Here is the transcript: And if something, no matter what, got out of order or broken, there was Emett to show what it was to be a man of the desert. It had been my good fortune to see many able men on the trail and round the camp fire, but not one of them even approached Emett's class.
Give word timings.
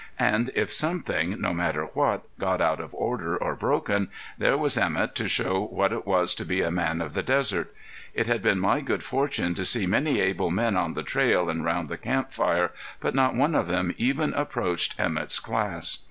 And 0.17 0.49
if 0.55 0.73
something, 0.73 1.39
no 1.39 1.53
matter 1.53 1.83
what, 1.93 2.23
got 2.39 2.59
out 2.59 2.79
of 2.79 2.91
order 2.95 3.37
or 3.37 3.53
broken, 3.53 4.07
there 4.35 4.57
was 4.57 4.75
Emett 4.75 5.13
to 5.13 5.27
show 5.27 5.63
what 5.69 5.93
it 5.93 6.07
was 6.07 6.33
to 6.33 6.43
be 6.43 6.63
a 6.63 6.71
man 6.71 7.01
of 7.01 7.13
the 7.13 7.21
desert. 7.21 7.71
It 8.15 8.25
had 8.25 8.41
been 8.41 8.59
my 8.59 8.81
good 8.81 9.03
fortune 9.03 9.53
to 9.53 9.63
see 9.63 9.85
many 9.85 10.19
able 10.19 10.49
men 10.49 10.75
on 10.75 10.95
the 10.95 11.03
trail 11.03 11.51
and 11.51 11.63
round 11.63 11.87
the 11.87 11.99
camp 11.99 12.33
fire, 12.33 12.71
but 12.99 13.13
not 13.13 13.35
one 13.35 13.53
of 13.53 13.67
them 13.67 13.93
even 13.95 14.33
approached 14.33 14.97
Emett's 14.99 15.39
class. 15.39 15.99